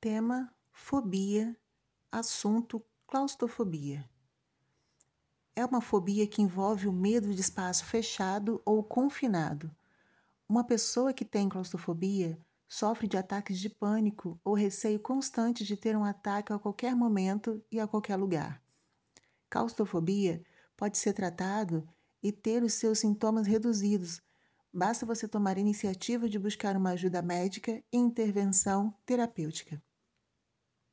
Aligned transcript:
Tema: 0.00 0.48
fobia. 0.70 1.56
Assunto: 2.12 2.80
claustrofobia. 3.04 4.08
É 5.56 5.64
uma 5.64 5.80
fobia 5.80 6.24
que 6.24 6.40
envolve 6.40 6.86
o 6.86 6.92
medo 6.92 7.34
de 7.34 7.40
espaço 7.40 7.84
fechado 7.84 8.62
ou 8.64 8.84
confinado. 8.84 9.68
Uma 10.48 10.62
pessoa 10.62 11.12
que 11.12 11.24
tem 11.24 11.48
claustrofobia 11.48 12.38
sofre 12.68 13.08
de 13.08 13.16
ataques 13.16 13.58
de 13.58 13.68
pânico 13.68 14.40
ou 14.44 14.54
receio 14.54 15.00
constante 15.00 15.64
de 15.64 15.76
ter 15.76 15.96
um 15.96 16.04
ataque 16.04 16.52
a 16.52 16.60
qualquer 16.60 16.94
momento 16.94 17.60
e 17.68 17.80
a 17.80 17.88
qualquer 17.88 18.14
lugar. 18.14 18.62
Claustrofobia 19.50 20.44
pode 20.76 20.96
ser 20.96 21.12
tratado 21.12 21.88
e 22.22 22.30
ter 22.30 22.62
os 22.62 22.74
seus 22.74 23.00
sintomas 23.00 23.48
reduzidos. 23.48 24.22
Basta 24.72 25.04
você 25.04 25.26
tomar 25.26 25.56
a 25.56 25.60
iniciativa 25.60 26.28
de 26.28 26.38
buscar 26.38 26.76
uma 26.76 26.90
ajuda 26.90 27.20
médica 27.20 27.82
e 27.92 27.96
intervenção 27.96 28.94
terapêutica. 29.04 29.82